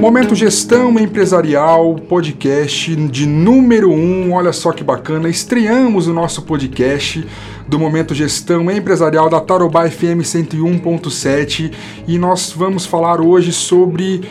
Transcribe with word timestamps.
Momento 0.00 0.32
Gestão 0.32 0.96
Empresarial, 0.96 1.96
podcast 1.96 2.94
de 2.94 3.26
número 3.26 3.90
1. 3.90 3.94
Um, 3.94 4.32
olha 4.32 4.52
só 4.52 4.70
que 4.70 4.84
bacana, 4.84 5.28
estreamos 5.28 6.06
o 6.06 6.12
nosso 6.12 6.42
podcast 6.42 7.26
do 7.66 7.80
Momento 7.80 8.14
Gestão 8.14 8.70
Empresarial 8.70 9.28
da 9.28 9.40
Tarobá 9.40 9.90
FM 9.90 10.22
101.7 10.22 11.72
e 12.06 12.16
nós 12.16 12.52
vamos 12.52 12.86
falar 12.86 13.20
hoje 13.20 13.52
sobre 13.52 14.22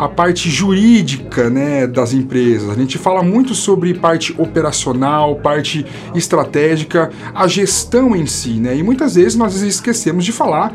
a 0.00 0.08
parte 0.08 0.48
jurídica 0.48 1.50
né, 1.50 1.86
das 1.86 2.14
empresas. 2.14 2.70
A 2.70 2.74
gente 2.74 2.96
fala 2.96 3.22
muito 3.22 3.54
sobre 3.54 3.92
parte 3.92 4.34
operacional, 4.38 5.36
parte 5.36 5.84
estratégica, 6.14 7.10
a 7.34 7.46
gestão 7.46 8.16
em 8.16 8.24
si, 8.24 8.54
né? 8.54 8.74
E 8.74 8.82
muitas 8.82 9.14
vezes 9.14 9.36
nós 9.36 9.60
esquecemos 9.60 10.24
de 10.24 10.32
falar 10.32 10.72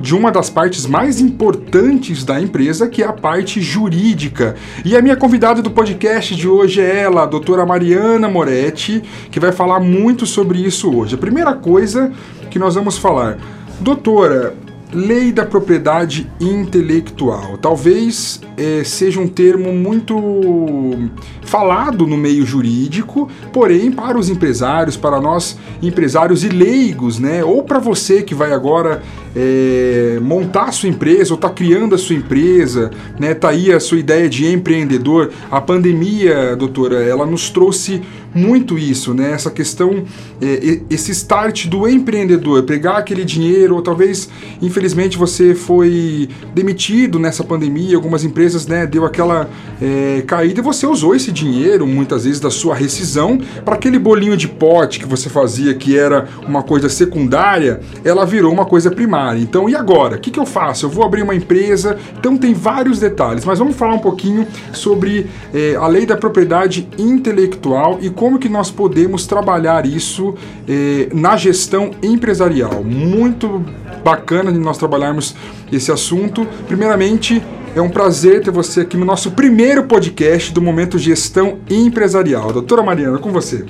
de 0.00 0.14
uma 0.14 0.32
das 0.32 0.48
partes 0.48 0.86
mais 0.86 1.20
importantes 1.20 2.24
da 2.24 2.40
empresa, 2.40 2.88
que 2.88 3.02
é 3.02 3.06
a 3.06 3.12
parte 3.12 3.60
jurídica. 3.60 4.56
E 4.82 4.96
a 4.96 5.02
minha 5.02 5.16
convidada 5.16 5.60
do 5.60 5.70
podcast 5.70 6.34
de 6.34 6.48
hoje 6.48 6.80
é 6.80 7.00
ela, 7.00 7.24
a 7.24 7.26
doutora 7.26 7.66
Mariana 7.66 8.30
Moretti, 8.30 9.02
que 9.30 9.38
vai 9.38 9.52
falar 9.52 9.78
muito 9.78 10.24
sobre 10.24 10.58
isso 10.58 10.90
hoje. 10.96 11.16
A 11.16 11.18
primeira 11.18 11.52
coisa 11.52 12.10
que 12.50 12.58
nós 12.58 12.76
vamos 12.76 12.96
falar. 12.96 13.36
Doutora, 13.78 14.54
Lei 14.92 15.32
da 15.32 15.44
propriedade 15.44 16.30
intelectual. 16.40 17.58
Talvez 17.58 18.40
é, 18.56 18.82
seja 18.84 19.20
um 19.20 19.28
termo 19.28 19.72
muito 19.72 21.10
falado 21.42 22.06
no 22.06 22.16
meio 22.16 22.44
jurídico, 22.44 23.28
porém 23.52 23.90
para 23.90 24.18
os 24.18 24.28
empresários, 24.28 24.96
para 24.96 25.20
nós 25.20 25.58
empresários 25.82 26.44
e 26.44 26.48
leigos, 26.48 27.18
né? 27.18 27.44
Ou 27.44 27.62
para 27.62 27.78
você 27.78 28.22
que 28.22 28.34
vai 28.34 28.52
agora 28.52 29.02
é, 29.34 30.18
montar 30.22 30.64
a 30.64 30.72
sua 30.72 30.88
empresa 30.88 31.32
ou 31.32 31.36
está 31.36 31.48
criando 31.48 31.94
a 31.94 31.98
sua 31.98 32.16
empresa, 32.16 32.90
né? 33.18 33.34
Tá 33.34 33.50
aí 33.50 33.72
a 33.72 33.80
sua 33.80 33.98
ideia 33.98 34.28
de 34.28 34.46
empreendedor. 34.46 35.30
A 35.50 35.60
pandemia, 35.60 36.56
doutora, 36.56 37.02
ela 37.02 37.24
nos 37.24 37.50
trouxe 37.50 38.02
muito 38.34 38.78
isso, 38.78 39.14
né? 39.14 39.32
Essa 39.32 39.50
questão, 39.50 40.04
é, 40.40 40.80
esse 40.90 41.12
start 41.12 41.66
do 41.66 41.88
empreendedor, 41.88 42.62
pegar 42.64 42.98
aquele 42.98 43.24
dinheiro, 43.24 43.74
ou 43.74 43.82
talvez, 43.82 44.28
infelizmente, 44.60 44.77
você 45.18 45.54
foi 45.54 46.28
demitido 46.54 47.18
nessa 47.18 47.42
pandemia, 47.42 47.96
algumas 47.96 48.24
empresas, 48.24 48.66
né, 48.66 48.86
deu 48.86 49.04
aquela 49.04 49.48
é, 49.80 50.22
caída 50.26 50.60
e 50.60 50.62
você 50.62 50.86
usou 50.86 51.14
esse 51.14 51.32
dinheiro, 51.32 51.86
muitas 51.86 52.24
vezes, 52.24 52.40
da 52.40 52.50
sua 52.50 52.74
rescisão, 52.74 53.38
para 53.64 53.74
aquele 53.74 53.98
bolinho 53.98 54.36
de 54.36 54.48
pote 54.48 54.98
que 54.98 55.06
você 55.06 55.28
fazia, 55.28 55.74
que 55.74 55.98
era 55.98 56.28
uma 56.46 56.62
coisa 56.62 56.88
secundária, 56.88 57.80
ela 58.04 58.24
virou 58.24 58.52
uma 58.52 58.64
coisa 58.64 58.90
primária. 58.90 59.40
Então, 59.40 59.68
e 59.68 59.74
agora? 59.74 60.16
O 60.16 60.20
que, 60.20 60.30
que 60.30 60.38
eu 60.38 60.46
faço? 60.46 60.86
Eu 60.86 60.90
vou 60.90 61.04
abrir 61.04 61.22
uma 61.22 61.34
empresa, 61.34 61.96
então 62.18 62.36
tem 62.36 62.54
vários 62.54 62.98
detalhes, 62.98 63.44
mas 63.44 63.58
vamos 63.58 63.76
falar 63.76 63.94
um 63.94 64.00
pouquinho 64.00 64.46
sobre 64.72 65.26
é, 65.54 65.76
a 65.76 65.86
lei 65.86 66.06
da 66.06 66.16
propriedade 66.16 66.88
intelectual 66.98 67.98
e 68.00 68.10
como 68.10 68.38
que 68.38 68.48
nós 68.48 68.70
podemos 68.70 69.26
trabalhar 69.26 69.86
isso 69.86 70.34
eh, 70.68 71.08
na 71.12 71.36
gestão 71.36 71.90
empresarial. 72.02 72.84
Muito 72.84 73.64
bacana 74.02 74.52
de 74.52 74.58
nós 74.58 74.78
trabalharmos 74.78 75.34
esse 75.72 75.92
assunto. 75.92 76.46
Primeiramente, 76.66 77.42
é 77.74 77.80
um 77.80 77.88
prazer 77.88 78.42
ter 78.42 78.50
você 78.50 78.80
aqui 78.80 78.96
no 78.96 79.04
nosso 79.04 79.32
primeiro 79.32 79.84
podcast 79.84 80.52
do 80.52 80.60
Momento 80.60 80.98
Gestão 80.98 81.58
Empresarial. 81.70 82.52
Doutora 82.52 82.82
Mariana, 82.82 83.18
com 83.18 83.30
você. 83.30 83.64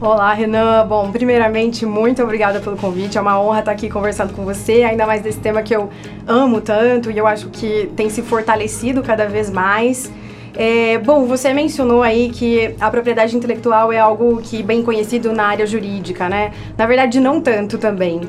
Olá, 0.00 0.32
Renan. 0.32 0.86
Bom, 0.86 1.12
primeiramente, 1.12 1.84
muito 1.84 2.22
obrigada 2.22 2.58
pelo 2.60 2.76
convite. 2.76 3.18
É 3.18 3.20
uma 3.20 3.38
honra 3.38 3.58
estar 3.58 3.72
aqui 3.72 3.90
conversando 3.90 4.32
com 4.32 4.44
você, 4.44 4.82
ainda 4.82 5.06
mais 5.06 5.22
desse 5.22 5.38
tema 5.38 5.62
que 5.62 5.76
eu 5.76 5.90
amo 6.26 6.60
tanto 6.62 7.10
e 7.10 7.18
eu 7.18 7.26
acho 7.26 7.48
que 7.48 7.90
tem 7.94 8.08
se 8.08 8.22
fortalecido 8.22 9.02
cada 9.02 9.26
vez 9.26 9.50
mais. 9.50 10.10
É, 10.54 10.98
bom, 10.98 11.26
você 11.26 11.52
mencionou 11.52 12.02
aí 12.02 12.30
que 12.30 12.74
a 12.80 12.90
propriedade 12.90 13.36
intelectual 13.36 13.92
é 13.92 13.98
algo 13.98 14.40
que 14.42 14.62
bem 14.62 14.82
conhecido 14.82 15.32
na 15.32 15.44
área 15.44 15.66
jurídica, 15.66 16.28
né? 16.28 16.52
Na 16.76 16.86
verdade, 16.86 17.20
não 17.20 17.40
tanto 17.40 17.78
também 17.78 18.20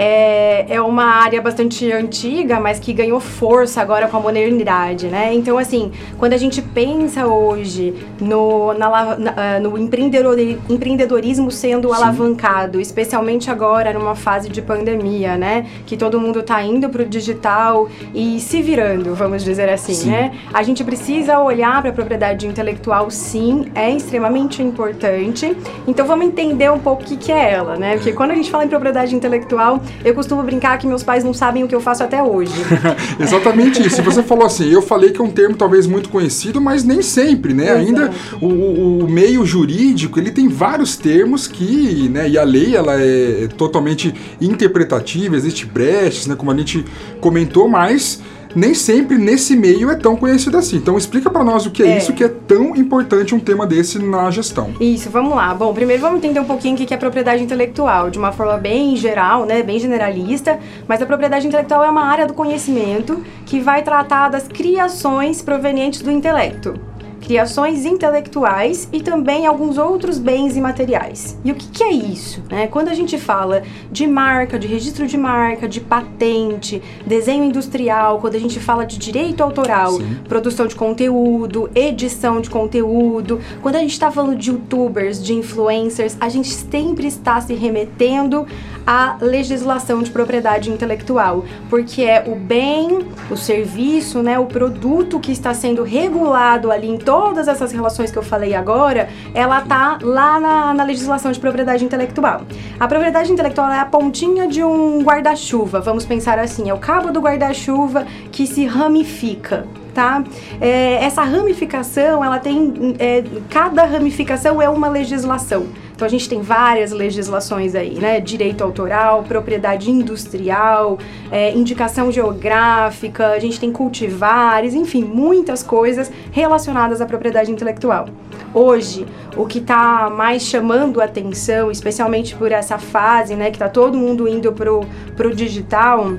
é, 0.00 0.64
é 0.76 0.80
uma 0.80 1.02
área 1.02 1.42
bastante 1.42 1.90
antiga, 1.90 2.60
mas 2.60 2.78
que 2.78 2.92
ganhou 2.92 3.18
força 3.18 3.82
agora 3.82 4.06
com 4.06 4.16
a 4.16 4.20
modernidade, 4.20 5.08
né? 5.08 5.34
Então, 5.34 5.58
assim, 5.58 5.90
quando 6.16 6.34
a 6.34 6.36
gente 6.36 6.62
pensa 6.62 7.26
hoje 7.26 7.92
no, 8.20 8.72
na, 8.74 9.16
na, 9.18 9.34
ah, 9.36 9.60
no 9.60 9.76
empreendedorismo 9.76 11.50
sendo 11.50 11.88
Sim. 11.88 11.94
alavancado, 11.96 12.80
especialmente 12.80 13.50
agora 13.50 13.92
numa 13.92 14.14
fase 14.14 14.48
de 14.48 14.62
pandemia, 14.62 15.36
né? 15.36 15.66
Que 15.84 15.96
todo 15.96 16.20
mundo 16.20 16.44
tá 16.44 16.62
indo 16.62 16.88
pro 16.88 17.04
digital 17.04 17.88
e 18.14 18.38
se 18.38 18.62
virando, 18.62 19.16
vamos 19.16 19.42
dizer 19.42 19.68
assim, 19.68 19.94
sim. 19.94 20.10
né? 20.10 20.32
A 20.54 20.62
gente 20.62 20.84
precisa 20.84 21.40
olhar 21.40 21.67
para 21.80 21.90
a 21.90 21.92
propriedade 21.92 22.46
intelectual, 22.46 23.10
sim, 23.10 23.66
é 23.74 23.94
extremamente 23.94 24.62
importante. 24.62 25.56
Então, 25.86 26.06
vamos 26.06 26.26
entender 26.26 26.70
um 26.70 26.78
pouco 26.78 27.02
o 27.02 27.04
que, 27.04 27.16
que 27.16 27.30
é 27.30 27.52
ela, 27.52 27.76
né? 27.76 27.96
Porque 27.96 28.12
quando 28.12 28.30
a 28.30 28.34
gente 28.34 28.50
fala 28.50 28.64
em 28.64 28.68
propriedade 28.68 29.14
intelectual, 29.14 29.82
eu 30.04 30.14
costumo 30.14 30.42
brincar 30.42 30.78
que 30.78 30.86
meus 30.86 31.02
pais 31.02 31.22
não 31.22 31.34
sabem 31.34 31.64
o 31.64 31.68
que 31.68 31.74
eu 31.74 31.80
faço 31.80 32.02
até 32.02 32.22
hoje. 32.22 32.52
Exatamente 33.20 33.86
isso. 33.86 34.02
Você 34.02 34.22
falou 34.22 34.46
assim, 34.46 34.70
eu 34.70 34.82
falei 34.82 35.10
que 35.10 35.20
é 35.20 35.24
um 35.24 35.30
termo 35.30 35.56
talvez 35.56 35.86
muito 35.86 36.08
conhecido, 36.08 36.60
mas 36.60 36.84
nem 36.84 37.02
sempre, 37.02 37.52
né? 37.52 37.64
Exato. 37.64 37.78
Ainda 37.78 38.10
o, 38.40 39.04
o, 39.04 39.08
meio 39.08 39.44
jurídico, 39.44 40.18
ele 40.18 40.30
tem 40.30 40.48
vários 40.48 40.96
termos 40.96 41.46
que, 41.46 42.08
né, 42.08 42.28
e 42.28 42.38
a 42.38 42.44
lei 42.44 42.74
ela 42.74 43.00
é 43.00 43.48
totalmente 43.56 44.14
interpretativa, 44.40 45.36
existe 45.36 45.66
brechas, 45.66 46.26
né, 46.26 46.34
como 46.34 46.50
a 46.50 46.56
gente 46.56 46.84
comentou, 47.20 47.68
mas 47.68 48.22
nem 48.54 48.74
sempre 48.74 49.18
nesse 49.18 49.56
meio 49.56 49.90
é 49.90 49.96
tão 49.96 50.16
conhecido 50.16 50.56
assim. 50.56 50.76
Então 50.76 50.96
explica 50.96 51.30
para 51.30 51.44
nós 51.44 51.66
o 51.66 51.70
que 51.70 51.82
é, 51.82 51.88
é, 51.88 51.98
isso 51.98 52.12
que 52.12 52.24
é 52.24 52.28
tão 52.28 52.74
importante 52.76 53.34
um 53.34 53.40
tema 53.40 53.66
desse 53.66 53.98
na 53.98 54.30
gestão. 54.30 54.74
Isso, 54.80 55.10
vamos 55.10 55.34
lá. 55.34 55.54
Bom, 55.54 55.72
primeiro 55.72 56.02
vamos 56.02 56.18
entender 56.18 56.40
um 56.40 56.44
pouquinho 56.44 56.74
o 56.74 56.78
que 56.78 56.92
é 56.92 56.96
propriedade 56.96 57.42
intelectual, 57.42 58.10
de 58.10 58.18
uma 58.18 58.32
forma 58.32 58.56
bem 58.56 58.96
geral, 58.96 59.44
né, 59.44 59.62
bem 59.62 59.78
generalista, 59.78 60.58
mas 60.86 61.02
a 61.02 61.06
propriedade 61.06 61.46
intelectual 61.46 61.84
é 61.84 61.90
uma 61.90 62.04
área 62.04 62.26
do 62.26 62.34
conhecimento 62.34 63.22
que 63.46 63.60
vai 63.60 63.82
tratar 63.82 64.28
das 64.28 64.48
criações 64.48 65.42
provenientes 65.42 66.02
do 66.02 66.10
intelecto 66.10 66.87
criações 67.20 67.84
intelectuais 67.84 68.88
e 68.92 69.02
também 69.02 69.46
alguns 69.46 69.78
outros 69.78 70.18
bens 70.18 70.56
imateriais. 70.56 71.38
E 71.44 71.52
o 71.52 71.54
que, 71.54 71.68
que 71.68 71.84
é 71.84 71.92
isso? 71.92 72.42
Né? 72.50 72.66
Quando 72.66 72.88
a 72.88 72.94
gente 72.94 73.18
fala 73.18 73.62
de 73.90 74.06
marca, 74.06 74.58
de 74.58 74.66
registro 74.66 75.06
de 75.06 75.16
marca, 75.16 75.68
de 75.68 75.80
patente, 75.80 76.82
desenho 77.06 77.44
industrial, 77.44 78.18
quando 78.18 78.34
a 78.34 78.40
gente 78.40 78.58
fala 78.60 78.84
de 78.84 78.98
direito 78.98 79.42
autoral, 79.42 79.92
Sim. 79.92 80.18
produção 80.28 80.66
de 80.66 80.74
conteúdo, 80.74 81.70
edição 81.74 82.40
de 82.40 82.50
conteúdo, 82.50 83.40
quando 83.62 83.76
a 83.76 83.80
gente 83.80 83.92
está 83.92 84.10
falando 84.10 84.36
de 84.36 84.50
youtubers, 84.50 85.22
de 85.22 85.34
influencers, 85.34 86.16
a 86.20 86.28
gente 86.28 86.48
sempre 86.48 87.06
está 87.06 87.40
se 87.40 87.54
remetendo 87.54 88.46
à 88.86 89.18
legislação 89.20 90.02
de 90.02 90.10
propriedade 90.10 90.70
intelectual, 90.70 91.44
porque 91.68 92.02
é 92.02 92.24
o 92.26 92.34
bem, 92.34 93.06
o 93.30 93.36
serviço, 93.36 94.22
né, 94.22 94.38
o 94.38 94.46
produto 94.46 95.20
que 95.20 95.30
está 95.30 95.52
sendo 95.52 95.82
regulado 95.82 96.70
ali 96.70 96.88
em 96.88 96.96
todas 97.08 97.48
essas 97.48 97.72
relações 97.72 98.10
que 98.10 98.18
eu 98.18 98.22
falei 98.22 98.54
agora, 98.54 99.08
ela 99.32 99.62
tá 99.62 99.98
lá 100.02 100.38
na, 100.38 100.74
na 100.74 100.84
legislação 100.84 101.32
de 101.32 101.40
propriedade 101.40 101.82
intelectual. 101.82 102.42
A 102.78 102.86
propriedade 102.86 103.32
intelectual 103.32 103.72
é 103.72 103.78
a 103.78 103.86
pontinha 103.86 104.46
de 104.46 104.62
um 104.62 105.00
guarda-chuva, 105.02 105.80
vamos 105.80 106.04
pensar 106.04 106.38
assim, 106.38 106.68
é 106.68 106.74
o 106.74 106.76
cabo 106.76 107.10
do 107.10 107.18
guarda-chuva 107.18 108.06
que 108.30 108.46
se 108.46 108.66
ramifica. 108.66 109.66
Tá? 109.98 110.22
É, 110.60 111.04
essa 111.04 111.24
ramificação, 111.24 112.24
ela 112.24 112.38
tem. 112.38 112.94
É, 113.00 113.24
cada 113.50 113.84
ramificação 113.84 114.62
é 114.62 114.68
uma 114.68 114.88
legislação. 114.88 115.66
Então 115.92 116.06
a 116.06 116.08
gente 116.08 116.28
tem 116.28 116.40
várias 116.40 116.92
legislações 116.92 117.74
aí, 117.74 117.98
né? 117.98 118.20
Direito 118.20 118.62
autoral, 118.62 119.24
propriedade 119.24 119.90
industrial, 119.90 121.00
é, 121.32 121.52
indicação 121.52 122.12
geográfica, 122.12 123.30
a 123.30 123.40
gente 123.40 123.58
tem 123.58 123.72
cultivares, 123.72 124.72
enfim, 124.72 125.02
muitas 125.02 125.64
coisas 125.64 126.12
relacionadas 126.30 127.00
à 127.00 127.06
propriedade 127.06 127.50
intelectual. 127.50 128.06
Hoje, 128.54 129.04
o 129.36 129.46
que 129.46 129.58
está 129.58 130.08
mais 130.08 130.42
chamando 130.42 131.00
atenção, 131.00 131.72
especialmente 131.72 132.36
por 132.36 132.52
essa 132.52 132.78
fase, 132.78 133.34
né, 133.34 133.50
que 133.50 133.56
está 133.56 133.68
todo 133.68 133.98
mundo 133.98 134.28
indo 134.28 134.52
pro, 134.52 134.86
pro 135.16 135.34
digital, 135.34 136.12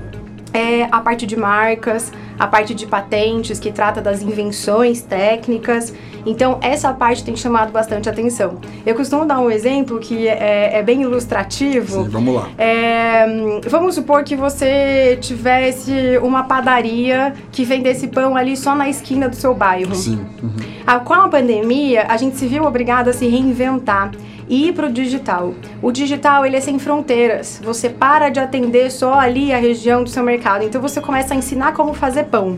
é 0.53 0.83
a 0.91 0.99
parte 0.99 1.25
de 1.25 1.37
marcas, 1.37 2.11
a 2.39 2.47
parte 2.47 2.73
de 2.73 2.87
patentes, 2.87 3.59
que 3.59 3.71
trata 3.71 4.01
das 4.01 4.21
invenções 4.21 5.01
técnicas. 5.01 5.93
Então, 6.25 6.57
essa 6.61 6.93
parte 6.93 7.23
tem 7.23 7.35
chamado 7.35 7.71
bastante 7.71 8.09
atenção. 8.09 8.57
Eu 8.85 8.95
costumo 8.95 9.25
dar 9.25 9.39
um 9.39 9.49
exemplo 9.49 9.99
que 9.99 10.27
é, 10.27 10.77
é 10.77 10.83
bem 10.83 11.01
ilustrativo. 11.01 12.03
Sim, 12.03 12.09
vamos 12.09 12.35
lá. 12.35 12.49
É, 12.57 13.25
vamos 13.67 13.95
supor 13.95 14.23
que 14.23 14.35
você 14.35 15.17
tivesse 15.21 16.17
uma 16.21 16.43
padaria 16.43 17.33
que 17.51 17.63
vendesse 17.63 18.07
pão 18.07 18.35
ali 18.35 18.55
só 18.55 18.75
na 18.75 18.89
esquina 18.89 19.29
do 19.29 19.35
seu 19.35 19.53
bairro. 19.53 19.95
Sim. 19.95 20.25
Uhum. 20.41 20.51
Ah, 20.85 20.99
com 20.99 21.13
a 21.13 21.27
pandemia, 21.27 22.05
a 22.07 22.17
gente 22.17 22.37
se 22.37 22.47
viu 22.47 22.63
obrigado 22.63 23.09
a 23.09 23.13
se 23.13 23.27
reinventar 23.27 24.11
e 24.49 24.67
ir 24.67 24.73
para 24.73 24.87
o 24.87 24.91
digital. 24.91 25.53
O 25.81 25.91
digital 25.91 26.45
ele 26.45 26.57
é 26.57 26.61
sem 26.61 26.79
fronteiras. 26.79 27.61
Você 27.63 27.89
para 27.89 28.29
de 28.29 28.39
atender 28.39 28.91
só 28.91 29.13
ali 29.13 29.53
a 29.53 29.57
região 29.57 30.03
do 30.03 30.09
seu 30.09 30.23
mercado. 30.23 30.65
Então 30.65 30.81
você 30.81 30.99
começa 30.99 31.33
a 31.33 31.37
ensinar 31.37 31.73
como 31.73 31.93
fazer 31.93 32.25
pão. 32.25 32.57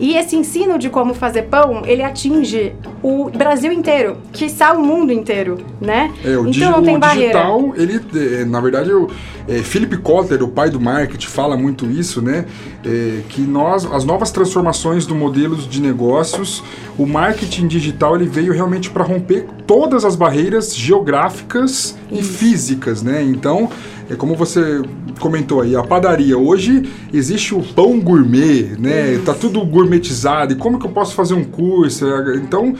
E 0.00 0.16
esse 0.16 0.34
ensino 0.34 0.78
de 0.78 0.88
como 0.88 1.12
fazer 1.12 1.42
pão, 1.42 1.82
ele 1.84 2.02
atinge 2.02 2.72
o 3.02 3.30
Brasil 3.30 3.72
inteiro, 3.72 4.18
que 4.32 4.44
está 4.44 4.72
o 4.72 4.82
mundo 4.82 5.12
inteiro, 5.12 5.58
né? 5.80 6.12
É, 6.24 6.36
o, 6.36 6.48
então 6.48 6.72
não 6.72 6.82
tem 6.82 6.96
o 6.96 6.98
barreira. 6.98 7.32
digital, 7.32 7.74
ele, 7.76 8.00
é, 8.14 8.44
na 8.44 8.60
verdade, 8.60 8.92
o 8.92 9.08
é, 9.48 9.62
Philip 9.62 9.96
Kotler, 9.98 10.42
o 10.42 10.48
pai 10.48 10.70
do 10.70 10.80
marketing, 10.80 11.26
fala 11.26 11.56
muito 11.56 11.86
isso, 11.86 12.20
né? 12.20 12.44
É, 12.84 13.20
que 13.28 13.40
nós, 13.40 13.84
as 13.90 14.04
novas 14.04 14.30
transformações 14.30 15.06
do 15.06 15.14
modelo 15.14 15.56
de 15.56 15.80
negócios, 15.80 16.62
o 16.98 17.06
marketing 17.06 17.66
digital, 17.66 18.16
ele 18.16 18.26
veio 18.26 18.52
realmente 18.52 18.90
para 18.90 19.02
romper 19.02 19.46
todas 19.66 20.04
as 20.04 20.14
barreiras 20.14 20.76
geográficas 20.76 21.96
isso. 22.10 22.20
e 22.20 22.22
físicas, 22.22 23.02
né? 23.02 23.22
Então, 23.22 23.70
é 24.10 24.16
como 24.16 24.34
você 24.34 24.82
comentou 25.20 25.60
aí, 25.60 25.76
a 25.76 25.84
padaria. 25.84 26.36
Hoje 26.36 26.90
existe 27.12 27.54
o 27.54 27.62
pão 27.62 28.00
gourmet, 28.00 28.76
né? 28.76 29.20
Tá 29.24 29.32
tudo 29.32 29.64
gourmetizado. 29.64 30.52
E 30.52 30.56
como 30.56 30.80
que 30.80 30.86
eu 30.86 30.90
posso 30.90 31.14
fazer 31.14 31.34
um 31.34 31.44
curso? 31.44 32.04
Então, 32.34 32.74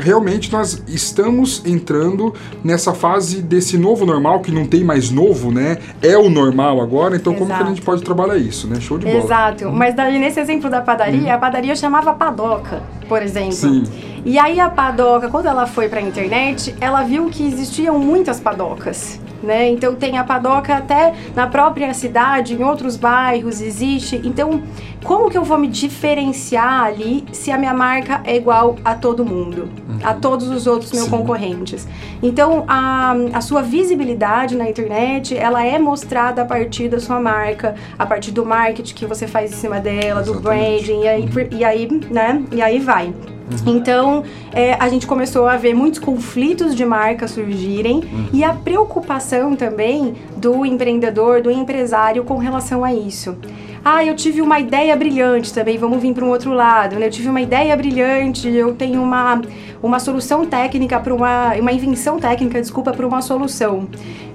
realmente 0.00 0.50
nós 0.52 0.82
estamos 0.88 1.62
entrando 1.64 2.34
nessa 2.64 2.92
fase 2.92 3.40
desse 3.40 3.78
novo 3.78 4.04
normal, 4.04 4.40
que 4.40 4.50
não 4.50 4.66
tem 4.66 4.82
mais 4.82 5.10
novo, 5.10 5.50
né? 5.50 5.78
É 6.02 6.16
o 6.16 6.28
normal 6.28 6.80
agora. 6.80 7.16
Então, 7.16 7.32
Exato. 7.32 7.48
como 7.48 7.58
que 7.58 7.64
a 7.64 7.68
gente 7.74 7.82
pode 7.82 8.02
trabalhar 8.02 8.36
isso, 8.36 8.66
né? 8.66 8.80
Show 8.80 8.98
de 8.98 9.06
bola. 9.06 9.18
Exato. 9.18 9.68
Hum. 9.68 9.72
Mas 9.72 9.94
daí, 9.94 10.18
nesse 10.18 10.40
exemplo 10.40 10.68
da 10.68 10.80
padaria, 10.80 11.32
hum. 11.32 11.34
a 11.34 11.38
padaria 11.38 11.76
chamava 11.76 12.12
padoca, 12.12 12.82
por 13.08 13.22
exemplo. 13.22 13.52
Sim. 13.52 13.84
E 14.24 14.38
aí 14.38 14.58
a 14.60 14.68
padoca, 14.68 15.28
quando 15.28 15.46
ela 15.46 15.66
foi 15.66 15.88
para 15.88 16.00
a 16.00 16.02
internet, 16.02 16.74
ela 16.80 17.02
viu 17.02 17.26
que 17.26 17.46
existiam 17.46 17.98
muitas 17.98 18.40
padocas 18.40 19.20
né? 19.42 19.68
Então 19.68 19.94
tem 19.94 20.18
a 20.18 20.24
padoca 20.24 20.76
até 20.76 21.14
na 21.34 21.46
própria 21.46 21.92
cidade, 21.94 22.54
em 22.54 22.62
outros 22.62 22.96
bairros 22.96 23.60
existe. 23.60 24.20
Então, 24.24 24.62
como 25.04 25.30
que 25.30 25.38
eu 25.38 25.44
vou 25.44 25.58
me 25.58 25.68
diferenciar 25.68 26.84
ali 26.84 27.24
se 27.32 27.50
a 27.50 27.58
minha 27.58 27.74
marca 27.74 28.20
é 28.24 28.36
igual 28.36 28.76
a 28.84 28.94
todo 28.94 29.24
mundo, 29.24 29.70
uhum. 29.88 29.98
a 30.02 30.14
todos 30.14 30.48
os 30.48 30.66
outros 30.66 30.92
meus 30.92 31.04
Sim. 31.04 31.10
concorrentes? 31.10 31.86
Então, 32.22 32.64
a, 32.66 33.14
a 33.32 33.40
sua 33.40 33.62
visibilidade 33.62 34.56
na 34.56 34.68
internet, 34.68 35.36
ela 35.36 35.64
é 35.64 35.78
mostrada 35.78 36.42
a 36.42 36.44
partir 36.44 36.88
da 36.88 36.98
sua 36.98 37.20
marca, 37.20 37.74
a 37.98 38.04
partir 38.04 38.32
do 38.32 38.44
marketing 38.44 38.94
que 38.94 39.06
você 39.06 39.26
faz 39.26 39.52
em 39.52 39.56
cima 39.56 39.78
dela, 39.80 40.20
Exatamente. 40.20 40.32
do 40.32 40.40
branding, 40.40 41.00
e 41.02 41.08
aí, 41.08 41.22
uhum. 41.22 41.58
e 41.58 41.64
aí, 41.64 41.88
né? 42.10 42.42
E 42.50 42.60
aí 42.60 42.78
vai. 42.78 43.12
Uhum. 43.50 43.76
Então, 43.76 44.24
é, 44.52 44.74
a 44.74 44.88
gente 44.88 45.06
começou 45.06 45.46
a 45.46 45.56
ver 45.56 45.74
muitos 45.74 45.98
conflitos 45.98 46.74
de 46.74 46.84
marca 46.84 47.26
surgirem 47.26 47.96
uhum. 47.96 48.28
e 48.32 48.44
a 48.44 48.52
preocupação 48.52 49.56
também 49.56 50.14
do 50.36 50.66
empreendedor, 50.66 51.40
do 51.40 51.50
empresário 51.50 52.24
com 52.24 52.36
relação 52.36 52.84
a 52.84 52.92
isso. 52.92 53.36
Ah, 53.84 54.04
eu 54.04 54.14
tive 54.14 54.42
uma 54.42 54.58
ideia 54.58 54.94
brilhante 54.96 55.54
também, 55.54 55.78
vamos 55.78 56.02
vir 56.02 56.12
para 56.12 56.24
um 56.24 56.28
outro 56.28 56.52
lado, 56.52 56.96
né? 56.96 57.06
Eu 57.06 57.10
tive 57.10 57.28
uma 57.28 57.40
ideia 57.40 57.74
brilhante, 57.76 58.48
eu 58.48 58.74
tenho 58.74 59.00
uma, 59.02 59.40
uma 59.82 59.98
solução 59.98 60.44
técnica 60.44 60.98
para 60.98 61.14
uma, 61.14 61.54
uma 61.54 61.72
invenção 61.72 62.18
técnica, 62.18 62.60
desculpa, 62.60 62.92
para 62.92 63.06
uma 63.06 63.22
solução 63.22 63.88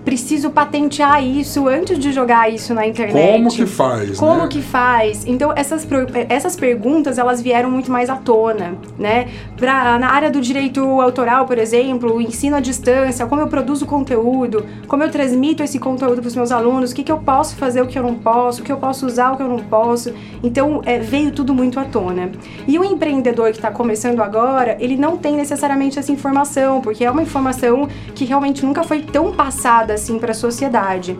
preciso 0.03 0.49
patentear 0.49 1.23
isso 1.23 1.67
antes 1.67 1.97
de 1.97 2.11
jogar 2.11 2.51
isso 2.51 2.73
na 2.73 2.85
internet. 2.85 3.37
Como 3.37 3.49
que 3.49 3.65
faz? 3.65 4.19
Como 4.19 4.41
né? 4.41 4.47
que 4.47 4.61
faz? 4.61 5.25
Então 5.25 5.53
essas, 5.55 5.87
essas 6.29 6.55
perguntas 6.55 7.17
elas 7.17 7.41
vieram 7.41 7.71
muito 7.71 7.91
mais 7.91 8.09
à 8.09 8.15
tona, 8.15 8.75
né? 8.97 9.29
Pra, 9.57 9.97
na 9.97 10.09
área 10.09 10.29
do 10.29 10.41
direito 10.41 11.01
autoral, 11.01 11.45
por 11.45 11.57
exemplo, 11.57 12.21
ensino 12.21 12.57
à 12.57 12.59
distância, 12.59 13.25
como 13.25 13.41
eu 13.41 13.47
produzo 13.47 13.85
conteúdo, 13.85 14.65
como 14.87 15.03
eu 15.03 15.09
transmito 15.09 15.63
esse 15.63 15.79
conteúdo 15.79 16.21
para 16.21 16.27
os 16.27 16.35
meus 16.35 16.51
alunos, 16.51 16.91
o 16.91 16.95
que, 16.95 17.03
que 17.03 17.11
eu 17.11 17.19
posso 17.19 17.55
fazer, 17.55 17.81
o 17.81 17.87
que 17.87 17.97
eu 17.97 18.03
não 18.03 18.15
posso, 18.15 18.61
o 18.61 18.65
que 18.65 18.71
eu 18.71 18.77
posso 18.77 19.05
usar, 19.05 19.31
o 19.31 19.37
que 19.37 19.43
eu 19.43 19.49
não 19.49 19.59
posso. 19.59 20.13
Então 20.43 20.81
é, 20.85 20.99
veio 20.99 21.31
tudo 21.31 21.53
muito 21.53 21.79
à 21.79 21.85
tona. 21.85 22.31
E 22.67 22.77
o 22.77 22.83
empreendedor 22.83 23.51
que 23.51 23.57
está 23.57 23.71
começando 23.71 24.21
agora, 24.21 24.75
ele 24.79 24.97
não 24.97 25.17
tem 25.17 25.35
necessariamente 25.35 25.97
essa 25.97 26.11
informação, 26.11 26.81
porque 26.81 27.05
é 27.05 27.11
uma 27.11 27.21
informação 27.21 27.87
que 28.13 28.25
realmente 28.25 28.65
nunca 28.65 28.83
foi 28.83 29.01
tão 29.01 29.31
passada 29.31 29.92
assim 29.93 30.19
para 30.19 30.31
a 30.31 30.35
sociedade. 30.35 31.17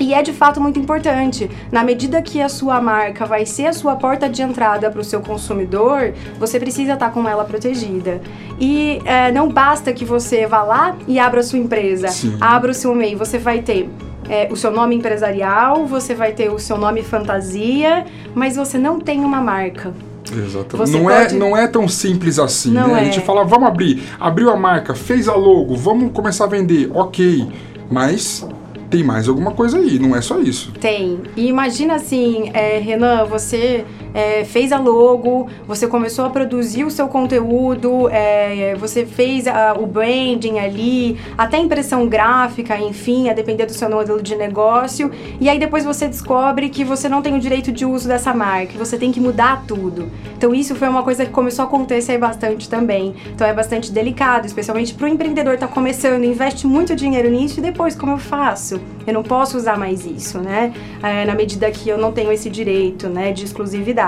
E 0.00 0.14
é 0.14 0.22
de 0.22 0.32
fato 0.32 0.58
muito 0.60 0.80
importante. 0.80 1.50
Na 1.70 1.84
medida 1.84 2.22
que 2.22 2.40
a 2.40 2.48
sua 2.48 2.80
marca 2.80 3.26
vai 3.26 3.44
ser 3.44 3.66
a 3.66 3.72
sua 3.74 3.96
porta 3.96 4.30
de 4.30 4.40
entrada 4.40 4.90
para 4.90 5.00
o 5.00 5.04
seu 5.04 5.20
consumidor, 5.20 6.14
você 6.38 6.58
precisa 6.58 6.94
estar 6.94 7.08
tá 7.08 7.12
com 7.12 7.28
ela 7.28 7.44
protegida. 7.44 8.20
E 8.58 9.02
é, 9.04 9.30
não 9.30 9.50
basta 9.50 9.92
que 9.92 10.04
você 10.04 10.46
vá 10.46 10.62
lá 10.62 10.96
e 11.06 11.18
abra 11.18 11.40
a 11.40 11.42
sua 11.42 11.58
empresa, 11.58 12.08
Sim. 12.08 12.38
abra 12.40 12.70
o 12.70 12.74
seu 12.74 12.94
MEI. 12.94 13.14
Você 13.14 13.36
vai 13.36 13.60
ter 13.60 13.90
é, 14.26 14.48
o 14.50 14.56
seu 14.56 14.70
nome 14.70 14.96
empresarial, 14.96 15.84
você 15.84 16.14
vai 16.14 16.32
ter 16.32 16.50
o 16.50 16.58
seu 16.58 16.78
nome 16.78 17.02
fantasia, 17.02 18.06
mas 18.34 18.56
você 18.56 18.78
não 18.78 18.98
tem 18.98 19.20
uma 19.20 19.42
marca. 19.42 19.92
Exatamente. 20.32 20.92
não, 20.92 21.10
é, 21.10 21.22
pode... 21.22 21.34
é, 21.34 21.38
não 21.38 21.56
é 21.56 21.66
tão 21.66 21.88
simples 21.88 22.38
assim, 22.38 22.70
né? 22.70 22.84
É. 22.88 22.94
A 22.94 23.04
gente 23.04 23.20
fala, 23.20 23.44
vamos 23.44 23.68
abrir, 23.68 24.02
abriu 24.18 24.50
a 24.50 24.56
marca, 24.56 24.94
fez 24.94 25.28
a 25.28 25.34
logo, 25.34 25.74
vamos 25.74 26.12
começar 26.12 26.44
a 26.44 26.48
vender, 26.48 26.90
ok. 26.94 27.48
Mas 27.90 28.46
tem 28.88 29.04
mais 29.04 29.28
alguma 29.28 29.52
coisa 29.52 29.78
aí, 29.78 29.98
não 29.98 30.14
é 30.16 30.20
só 30.20 30.40
isso. 30.40 30.72
Tem. 30.72 31.20
E 31.36 31.46
imagina 31.46 31.94
assim, 31.94 32.50
é, 32.52 32.78
Renan, 32.78 33.24
você 33.24 33.84
é, 34.14 34.44
fez 34.44 34.72
a 34.72 34.78
logo, 34.78 35.48
você 35.66 35.86
começou 35.86 36.24
a 36.24 36.30
produzir 36.30 36.84
o 36.84 36.90
seu 36.90 37.08
conteúdo, 37.08 38.08
é, 38.08 38.74
você 38.76 39.06
fez 39.06 39.46
a, 39.46 39.74
o 39.78 39.86
branding 39.86 40.58
ali, 40.58 41.18
até 41.36 41.58
impressão 41.58 42.06
gráfica, 42.08 42.78
enfim, 42.78 43.28
a 43.28 43.32
depender 43.32 43.66
do 43.66 43.72
seu 43.72 43.88
modelo 43.88 44.22
de 44.22 44.34
negócio. 44.36 45.10
E 45.40 45.48
aí 45.48 45.58
depois 45.58 45.84
você 45.84 46.08
descobre 46.08 46.68
que 46.68 46.84
você 46.84 47.08
não 47.08 47.22
tem 47.22 47.34
o 47.34 47.40
direito 47.40 47.70
de 47.70 47.84
uso 47.84 48.08
dessa 48.08 48.34
marca, 48.34 48.78
você 48.78 48.98
tem 48.98 49.12
que 49.12 49.20
mudar 49.20 49.64
tudo. 49.66 50.10
Então 50.36 50.54
isso 50.54 50.74
foi 50.74 50.88
uma 50.88 51.02
coisa 51.02 51.24
que 51.24 51.30
começou 51.30 51.64
a 51.64 51.68
acontecer 51.68 52.18
bastante 52.18 52.68
também. 52.68 53.14
Então 53.34 53.46
é 53.46 53.52
bastante 53.52 53.92
delicado, 53.92 54.46
especialmente 54.46 54.94
para 54.94 55.04
o 55.04 55.08
empreendedor 55.08 55.54
estar 55.54 55.68
tá 55.68 55.72
começando, 55.72 56.24
investe 56.24 56.66
muito 56.66 56.96
dinheiro 56.96 57.30
nisso 57.30 57.60
e 57.60 57.62
depois 57.62 57.94
como 57.94 58.12
eu 58.12 58.18
faço? 58.18 58.80
Eu 59.06 59.14
não 59.14 59.22
posso 59.22 59.56
usar 59.56 59.78
mais 59.78 60.04
isso, 60.04 60.38
né? 60.38 60.72
É, 61.02 61.24
na 61.24 61.34
medida 61.34 61.70
que 61.70 61.88
eu 61.88 61.98
não 61.98 62.12
tenho 62.12 62.30
esse 62.32 62.48
direito, 62.48 63.08
né, 63.08 63.32
de 63.32 63.44
exclusividade. 63.44 63.99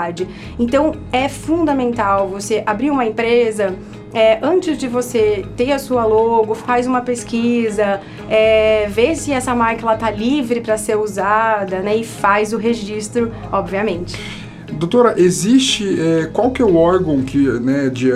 Então 0.59 0.93
é 1.11 1.29
fundamental 1.29 2.27
você 2.27 2.63
abrir 2.65 2.91
uma 2.91 3.05
empresa. 3.05 3.75
É, 4.13 4.37
antes 4.43 4.77
de 4.77 4.87
você 4.87 5.43
ter 5.57 5.71
a 5.71 5.79
sua 5.79 6.05
logo, 6.05 6.53
faz 6.53 6.85
uma 6.85 7.01
pesquisa, 7.01 7.99
é, 8.29 8.87
vê 8.87 9.15
se 9.15 9.31
essa 9.31 9.55
marca 9.55 9.91
está 9.91 10.11
livre 10.11 10.61
para 10.61 10.77
ser 10.77 10.95
usada, 10.97 11.79
né? 11.79 11.95
E 11.95 12.03
faz 12.03 12.53
o 12.53 12.57
registro, 12.57 13.31
obviamente. 13.51 14.15
Doutora, 14.73 15.15
existe 15.17 15.99
é, 15.99 16.25
qual 16.27 16.51
que 16.51 16.61
é 16.61 16.65
o 16.65 16.75
órgão 16.75 17.21
que, 17.23 17.37
né, 17.37 17.89
de, 17.89 18.11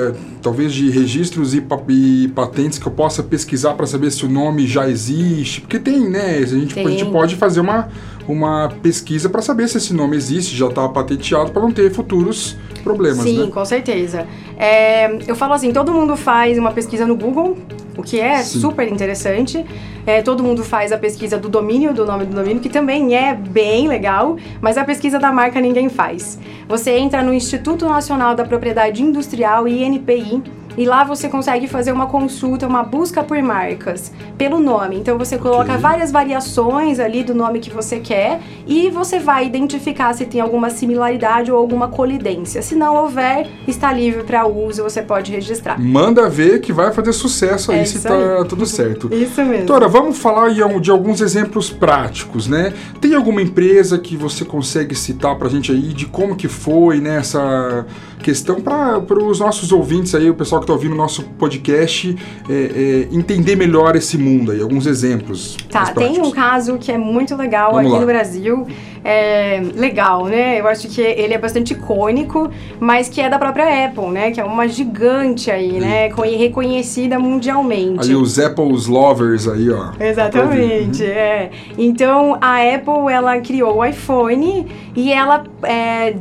talvez 0.47 0.73
de 0.73 0.89
registros 0.89 1.53
e, 1.53 1.61
e, 1.89 2.27
patentes 2.29 2.79
que 2.79 2.87
eu 2.87 2.91
possa 2.91 3.21
pesquisar 3.21 3.73
para 3.73 3.85
saber 3.85 4.09
se 4.11 4.25
o 4.25 4.29
nome 4.29 4.65
já 4.65 4.89
existe? 4.89 5.59
Porque 5.59 5.77
tem, 5.77 6.09
né? 6.09 6.37
A 6.37 6.45
gente, 6.45 6.73
tem. 6.73 6.87
a 6.87 6.89
gente 6.89 7.05
pode 7.07 7.35
fazer 7.35 7.59
uma, 7.59 7.89
uma 8.25 8.69
pesquisa 8.81 9.27
para 9.27 9.41
saber 9.41 9.67
se 9.67 9.77
esse 9.77 9.93
nome 9.93 10.15
existe, 10.15 10.55
já 10.55 10.67
está 10.67 10.87
patenteado, 10.87 11.51
para 11.51 11.61
não 11.61 11.69
ter 11.69 11.91
futuros 11.91 12.55
problemas. 12.81 13.23
Sim, 13.23 13.47
né? 13.47 13.51
com 13.51 13.65
certeza. 13.65 14.25
É, 14.57 15.17
eu 15.29 15.35
falo 15.35 15.51
assim, 15.51 15.73
todo 15.73 15.91
mundo 15.91 16.15
faz 16.15 16.57
uma 16.57 16.71
pesquisa 16.71 17.05
no 17.05 17.17
Google, 17.17 17.57
o 17.97 18.03
que 18.03 18.19
é 18.19 18.37
Sim. 18.43 18.59
super 18.59 18.87
interessante. 18.87 19.65
É, 20.05 20.21
todo 20.21 20.43
mundo 20.43 20.63
faz 20.63 20.91
a 20.91 20.97
pesquisa 20.97 21.37
do 21.37 21.49
domínio, 21.49 21.93
do 21.93 22.05
nome 22.05 22.25
do 22.25 22.35
domínio, 22.35 22.61
que 22.61 22.69
também 22.69 23.15
é 23.15 23.33
bem 23.33 23.87
legal, 23.87 24.37
mas 24.61 24.77
a 24.77 24.85
pesquisa 24.85 25.19
da 25.19 25.31
marca 25.31 25.59
ninguém 25.59 25.89
faz. 25.89 26.39
Você 26.69 26.91
entra 26.91 27.23
no 27.23 27.33
Instituto 27.33 27.85
Nacional 27.85 28.35
da 28.35 28.45
Propriedade 28.45 29.01
Industrial, 29.01 29.67
INPI, 29.67 30.43
e 30.77 30.85
lá 30.85 31.03
você 31.03 31.27
consegue 31.27 31.67
fazer 31.67 31.91
uma 31.91 32.05
consulta, 32.05 32.67
uma 32.67 32.83
busca 32.83 33.23
por 33.23 33.41
marcas, 33.41 34.11
pelo 34.37 34.59
nome. 34.59 34.97
Então 34.97 35.17
você 35.17 35.37
coloca 35.37 35.71
okay. 35.71 35.77
várias 35.77 36.11
variações 36.11 36.99
ali 36.99 37.23
do 37.23 37.33
nome 37.33 37.59
que 37.59 37.71
você 37.71 37.99
quer 37.99 38.39
e 38.67 38.89
você 38.89 39.19
vai 39.19 39.45
identificar 39.45 40.13
se 40.13 40.25
tem 40.25 40.39
alguma 40.39 40.69
similaridade 40.69 41.51
ou 41.51 41.57
alguma 41.57 41.87
colidência. 41.87 42.61
Se 42.61 42.75
não 42.75 42.95
houver, 42.95 43.49
está 43.67 43.91
livre 43.91 44.23
para 44.23 44.45
uso, 44.45 44.83
você 44.83 45.01
pode 45.01 45.31
registrar. 45.31 45.79
Manda 45.79 46.29
ver 46.29 46.61
que 46.61 46.71
vai 46.71 46.91
fazer 46.91 47.13
sucesso 47.13 47.71
aí 47.71 47.79
é 47.79 47.85
se 47.85 48.01
tá 48.01 48.13
aí. 48.13 48.45
tudo 48.47 48.65
certo. 48.65 49.09
isso 49.13 49.41
mesmo. 49.41 49.65
Doutora, 49.65 49.87
vamos 49.87 50.17
falar 50.17 50.49
de 50.51 50.91
alguns 50.91 51.21
exemplos 51.21 51.69
práticos, 51.69 52.47
né? 52.47 52.73
Tem 53.01 53.15
alguma 53.15 53.41
empresa 53.41 53.97
que 53.97 54.15
você 54.15 54.45
consegue 54.45 54.93
citar 54.93 55.35
pra 55.37 55.49
gente 55.49 55.71
aí 55.71 55.93
de 55.93 56.05
como 56.05 56.35
que 56.35 56.47
foi, 56.47 56.99
né, 56.99 57.17
essa 57.17 57.85
questão 58.21 58.59
para 58.59 58.99
os 59.23 59.39
nossos 59.39 59.71
ouvintes 59.71 60.13
aí, 60.13 60.29
o 60.29 60.33
pessoal 60.33 60.61
que 60.61 60.66
está 60.67 60.73
ouvindo 60.73 60.93
o 60.93 60.97
nosso 60.97 61.23
podcast 61.39 62.15
é, 62.49 62.53
é, 62.53 63.15
entender 63.15 63.55
melhor 63.55 63.95
esse 63.95 64.17
mundo 64.17 64.51
aí, 64.51 64.61
alguns 64.61 64.85
exemplos. 64.85 65.55
Tá, 65.71 65.85
tem 65.93 66.21
um 66.21 66.31
caso 66.31 66.77
que 66.77 66.91
é 66.91 66.97
muito 66.97 67.35
legal 67.35 67.71
Vamos 67.71 67.85
aqui 67.85 67.93
lá. 67.93 67.99
no 68.01 68.05
Brasil 68.05 68.67
é, 69.03 69.61
legal, 69.75 70.25
né? 70.25 70.59
Eu 70.59 70.67
acho 70.67 70.89
que 70.89 70.99
ele 70.99 71.33
é 71.33 71.37
bastante 71.37 71.71
icônico, 71.71 72.49
mas 72.77 73.07
que 73.07 73.21
é 73.21 73.29
da 73.29 73.39
própria 73.39 73.85
Apple, 73.85 74.09
né? 74.09 74.31
Que 74.31 74.41
é 74.41 74.43
uma 74.43 74.67
gigante 74.67 75.49
aí, 75.49 75.79
né? 75.79 76.09
Reconhecida 76.37 77.17
mundialmente. 77.17 78.01
Ali 78.01 78.15
os 78.15 78.37
Apple's 78.37 78.85
lovers 78.87 79.47
aí, 79.47 79.69
ó. 79.69 79.91
Exatamente, 79.97 81.03
uhum. 81.03 81.09
é. 81.09 81.49
Então, 81.77 82.37
a 82.41 82.57
Apple, 82.57 83.09
ela 83.09 83.39
criou 83.39 83.77
o 83.77 83.85
iPhone 83.85 84.67
e 84.93 85.13
ela 85.13 85.45
é, 85.63 86.13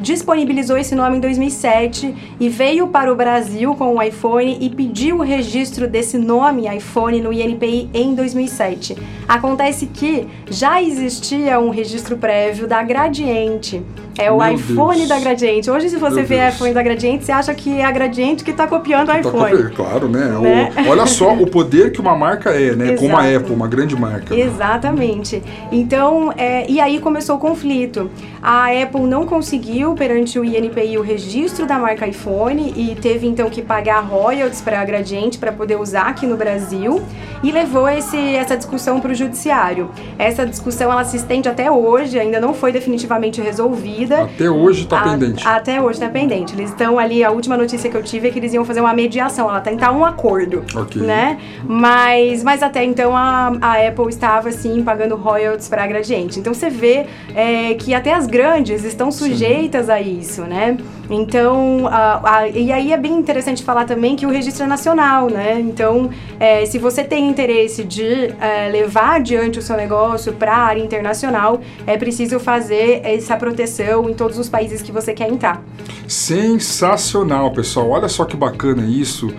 disponibilizou 0.00 0.76
esse 0.76 0.94
nome 0.96 1.18
em 1.18 1.20
2007 1.20 2.34
e 2.40 2.48
veio 2.48 2.88
para 2.88 3.12
o 3.12 3.14
Brasil 3.14 3.76
com 3.84 3.96
o 3.96 4.02
iPhone 4.02 4.56
e 4.62 4.70
pediu 4.70 5.18
o 5.18 5.22
registro 5.22 5.86
desse 5.86 6.16
nome 6.16 6.74
iPhone 6.74 7.20
no 7.20 7.30
INPI 7.30 7.90
em 7.92 8.14
2007. 8.14 8.96
Acontece 9.28 9.84
que 9.84 10.26
já 10.48 10.82
existia 10.82 11.60
um 11.60 11.68
registro 11.68 12.16
prévio 12.16 12.66
da 12.66 12.82
Gradiente. 12.82 13.82
É 14.18 14.30
o 14.30 14.38
Meu 14.38 14.54
iPhone 14.54 14.96
Deus. 14.96 15.08
da 15.08 15.18
Gradiente. 15.18 15.70
Hoje, 15.70 15.88
se 15.88 15.96
você 15.96 16.16
Meu 16.16 16.26
vê 16.26 16.38
Deus. 16.38 16.54
iPhone 16.54 16.72
da 16.72 16.82
Gradiente, 16.82 17.24
você 17.24 17.32
acha 17.32 17.54
que 17.54 17.80
é 17.80 17.84
a 17.84 17.90
Gradiente 17.90 18.44
que 18.44 18.50
está 18.50 18.66
copiando 18.66 19.08
o 19.08 19.12
tá 19.12 19.20
iPhone. 19.20 19.62
Tá. 19.64 19.70
Claro, 19.70 20.08
né? 20.08 20.26
né? 20.40 20.72
O... 20.86 20.88
olha 20.90 21.06
só 21.06 21.34
o 21.34 21.46
poder 21.46 21.92
que 21.92 22.00
uma 22.00 22.16
marca 22.16 22.50
é, 22.50 22.74
né? 22.76 22.92
Exato. 22.92 23.00
Como 23.00 23.16
a 23.16 23.22
Apple, 23.22 23.52
uma 23.52 23.66
grande 23.66 23.96
marca. 23.96 24.34
Exatamente. 24.34 25.42
Então, 25.72 26.32
é... 26.36 26.70
e 26.70 26.80
aí 26.80 27.00
começou 27.00 27.36
o 27.36 27.38
conflito. 27.38 28.10
A 28.42 28.66
Apple 28.70 29.02
não 29.02 29.26
conseguiu, 29.26 29.94
perante 29.94 30.38
o 30.38 30.44
INPI, 30.44 30.98
o 30.98 31.02
registro 31.02 31.66
da 31.66 31.78
marca 31.78 32.06
iPhone 32.06 32.72
e 32.76 32.94
teve 32.94 33.26
então 33.26 33.48
que 33.50 33.62
pagar 33.62 34.00
royalties 34.00 34.60
para 34.60 34.80
a 34.80 34.84
Gradiente 34.84 35.38
para 35.38 35.50
poder 35.50 35.76
usar 35.76 36.08
aqui 36.08 36.26
no 36.26 36.36
Brasil 36.36 37.02
e 37.42 37.50
levou 37.50 37.88
esse, 37.88 38.16
essa 38.36 38.56
discussão 38.56 39.00
para 39.00 39.12
o 39.12 39.14
judiciário. 39.14 39.90
Essa 40.18 40.46
discussão 40.46 40.90
ela 40.90 41.04
se 41.04 41.16
estende 41.16 41.48
até 41.48 41.70
hoje, 41.70 42.18
ainda 42.18 42.40
não 42.40 42.54
foi 42.54 42.72
definitivamente 42.72 43.40
resolvida. 43.40 44.03
Até 44.12 44.50
hoje 44.50 44.82
está 44.82 45.02
pendente. 45.02 45.46
Até 45.46 45.80
hoje 45.80 45.92
está 45.94 46.08
pendente. 46.08 46.54
Eles 46.54 46.70
estão 46.70 46.98
ali, 46.98 47.22
a 47.24 47.30
última 47.30 47.56
notícia 47.56 47.90
que 47.90 47.96
eu 47.96 48.02
tive 48.02 48.28
é 48.28 48.30
que 48.30 48.38
eles 48.38 48.52
iam 48.52 48.64
fazer 48.64 48.80
uma 48.80 48.94
mediação, 48.94 49.48
ela 49.48 49.60
tentar 49.60 49.92
um 49.92 50.04
acordo, 50.04 50.64
okay. 50.74 51.02
né? 51.02 51.38
Mas, 51.64 52.42
mas 52.42 52.62
até 52.62 52.84
então 52.84 53.16
a, 53.16 53.52
a 53.60 53.88
Apple 53.88 54.08
estava 54.08 54.48
assim 54.48 54.82
pagando 54.82 55.16
royalties 55.16 55.68
para 55.68 55.84
a 55.84 55.86
Gradiente. 55.86 56.38
Então 56.38 56.52
você 56.52 56.70
vê 56.70 57.06
é, 57.34 57.74
que 57.74 57.94
até 57.94 58.12
as 58.12 58.26
grandes 58.26 58.84
estão 58.84 59.10
sujeitas 59.10 59.86
Sim. 59.86 59.92
a 59.92 60.00
isso, 60.00 60.42
né? 60.42 60.76
Então, 61.10 61.86
a, 61.86 62.38
a, 62.38 62.48
e 62.48 62.72
aí 62.72 62.92
é 62.92 62.96
bem 62.96 63.12
interessante 63.12 63.62
falar 63.62 63.84
também 63.84 64.16
que 64.16 64.24
o 64.26 64.30
registro 64.30 64.64
é 64.64 64.66
nacional, 64.66 65.28
né? 65.28 65.60
Então, 65.60 66.10
é, 66.40 66.64
se 66.64 66.78
você 66.78 67.04
tem 67.04 67.28
interesse 67.28 67.84
de 67.84 68.32
é, 68.40 68.68
levar 68.70 69.16
adiante 69.16 69.58
o 69.58 69.62
seu 69.62 69.76
negócio 69.76 70.32
para 70.32 70.52
a 70.52 70.58
área 70.58 70.82
internacional, 70.82 71.60
é 71.86 71.96
preciso 71.96 72.40
fazer 72.40 73.00
essa 73.04 73.36
proteção 73.36 73.93
em 74.08 74.14
todos 74.14 74.38
os 74.38 74.48
países 74.48 74.82
que 74.82 74.92
você 74.92 75.12
quer 75.12 75.30
entrar. 75.30 75.62
Sensacional, 76.08 77.52
pessoal. 77.52 77.90
Olha 77.90 78.08
só 78.08 78.24
que 78.24 78.36
bacana 78.36 78.84
isso. 78.84 79.32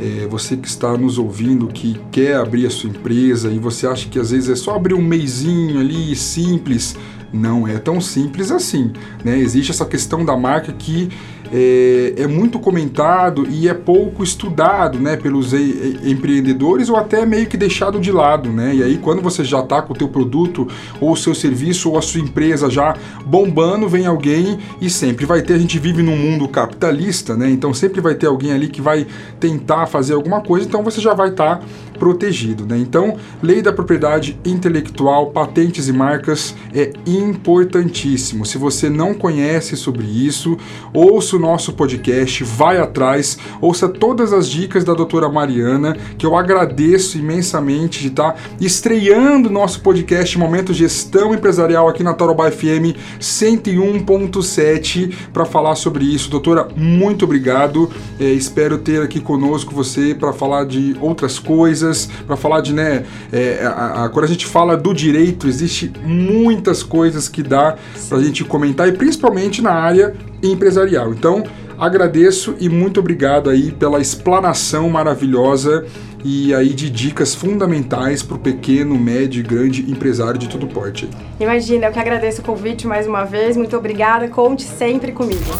É, 0.00 0.26
você 0.26 0.56
que 0.56 0.66
está 0.66 0.96
nos 0.96 1.18
ouvindo, 1.18 1.66
que 1.66 2.00
quer 2.10 2.36
abrir 2.36 2.66
a 2.66 2.70
sua 2.70 2.88
empresa 2.88 3.50
e 3.50 3.58
você 3.58 3.86
acha 3.86 4.08
que 4.08 4.18
às 4.18 4.30
vezes 4.30 4.48
é 4.48 4.56
só 4.56 4.74
abrir 4.74 4.94
um 4.94 5.02
meizinho 5.02 5.78
ali 5.78 6.16
simples 6.16 6.96
não 7.32 7.66
é 7.66 7.78
tão 7.78 8.00
simples 8.00 8.50
assim. 8.50 8.92
Né? 9.24 9.38
Existe 9.38 9.70
essa 9.70 9.84
questão 9.84 10.24
da 10.24 10.36
marca 10.36 10.72
que 10.72 11.08
é, 11.52 12.14
é, 12.16 12.26
muito 12.26 12.58
comentado 12.58 13.46
e 13.48 13.68
é 13.68 13.74
pouco 13.74 14.22
estudado 14.22 14.98
né, 14.98 15.16
pelos 15.16 15.52
e, 15.52 15.98
empreendedores 16.04 16.88
ou 16.88 16.96
até 16.96 17.26
meio 17.26 17.46
que 17.46 17.56
deixado 17.56 17.98
de 17.98 18.12
lado. 18.12 18.50
Né? 18.50 18.76
E 18.76 18.82
aí 18.82 18.98
quando 18.98 19.20
você 19.20 19.44
já 19.44 19.60
está 19.60 19.82
com 19.82 19.92
o 19.92 19.96
teu 19.96 20.08
produto 20.08 20.68
ou 21.00 21.12
o 21.12 21.16
seu 21.16 21.34
serviço 21.34 21.90
ou 21.90 21.98
a 21.98 22.02
sua 22.02 22.20
empresa 22.20 22.70
já 22.70 22.94
bombando, 23.26 23.88
vem 23.88 24.06
alguém 24.06 24.58
e 24.80 24.88
sempre 24.88 25.26
vai 25.26 25.42
ter, 25.42 25.54
a 25.54 25.58
gente 25.58 25.78
vive 25.78 26.02
num 26.02 26.16
mundo 26.16 26.48
capitalista, 26.48 27.36
né? 27.36 27.50
então 27.50 27.74
sempre 27.74 28.00
vai 28.00 28.14
ter 28.14 28.26
alguém 28.26 28.52
ali 28.52 28.68
que 28.68 28.80
vai 28.80 29.06
tentar 29.38 29.86
fazer 29.86 30.14
alguma 30.14 30.40
coisa, 30.40 30.66
então 30.66 30.82
você 30.82 31.00
já 31.00 31.14
vai 31.14 31.30
estar 31.30 31.58
tá 31.58 31.66
protegido. 31.98 32.64
Né? 32.64 32.78
Então, 32.78 33.16
lei 33.42 33.60
da 33.60 33.72
propriedade 33.72 34.38
intelectual, 34.44 35.30
patentes 35.30 35.86
e 35.86 35.92
marcas 35.92 36.54
é 36.74 36.92
importantíssimo. 37.06 38.46
Se 38.46 38.56
você 38.56 38.88
não 38.88 39.12
conhece 39.12 39.76
sobre 39.76 40.06
isso, 40.06 40.56
ouça 40.94 41.36
o 41.36 41.39
nosso 41.40 41.72
podcast, 41.72 42.44
vai 42.44 42.78
atrás, 42.78 43.36
ouça 43.60 43.88
todas 43.88 44.32
as 44.32 44.48
dicas 44.48 44.84
da 44.84 44.94
doutora 44.94 45.28
Mariana, 45.28 45.96
que 46.16 46.24
eu 46.24 46.36
agradeço 46.36 47.18
imensamente 47.18 48.00
de 48.00 48.08
estar 48.08 48.36
estreando 48.60 49.50
nosso 49.50 49.80
podcast 49.80 50.38
Momento 50.38 50.72
Gestão 50.72 51.34
Empresarial 51.34 51.88
aqui 51.88 52.04
na 52.04 52.14
Tarobá 52.14 52.50
FM 52.50 52.94
101.7 53.20 55.12
para 55.32 55.44
falar 55.44 55.74
sobre 55.74 56.04
isso. 56.04 56.30
Doutora, 56.30 56.68
muito 56.76 57.24
obrigado. 57.24 57.90
É, 58.18 58.24
espero 58.24 58.78
ter 58.78 59.02
aqui 59.02 59.18
conosco 59.18 59.74
você 59.74 60.14
para 60.14 60.32
falar 60.32 60.66
de 60.66 60.94
outras 61.00 61.38
coisas 61.38 61.80
coisas 61.80 62.08
para 62.26 62.36
falar 62.36 62.60
de, 62.60 62.72
né, 62.72 63.04
é, 63.32 63.64
a, 63.64 64.04
a, 64.04 64.08
quando 64.08 64.24
a 64.24 64.28
gente 64.28 64.46
fala 64.46 64.76
do 64.76 64.92
direito, 64.92 65.46
existe 65.46 65.90
muitas 66.04 66.82
coisas 66.82 67.28
que 67.28 67.42
dá 67.42 67.76
para 68.08 68.18
a 68.18 68.22
gente 68.22 68.44
comentar 68.44 68.88
e 68.88 68.92
principalmente 68.92 69.62
na 69.62 69.72
área 69.72 70.14
empresarial. 70.42 71.12
Então, 71.12 71.44
agradeço 71.78 72.54
e 72.60 72.68
muito 72.68 73.00
obrigado 73.00 73.48
aí 73.48 73.72
pela 73.72 74.00
explanação 74.00 74.88
maravilhosa 74.88 75.86
e 76.24 76.54
aí 76.54 76.74
de 76.74 76.90
dicas 76.90 77.34
fundamentais 77.34 78.22
para 78.22 78.36
o 78.36 78.38
pequeno, 78.38 78.98
médio 78.98 79.40
e 79.40 79.42
grande 79.42 79.90
empresário 79.90 80.38
de 80.38 80.48
todo 80.48 80.66
porte. 80.66 81.08
Imagina, 81.38 81.86
eu 81.86 81.92
que 81.92 81.98
agradeço 81.98 82.42
o 82.42 82.44
convite 82.44 82.86
mais 82.86 83.06
uma 83.06 83.24
vez, 83.24 83.56
muito 83.56 83.76
obrigada, 83.76 84.28
conte 84.28 84.62
sempre 84.62 85.12
comigo. 85.12 85.50